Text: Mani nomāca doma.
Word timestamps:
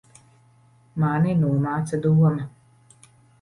Mani 1.03 1.35
nomāca 1.41 2.01
doma. 2.07 2.33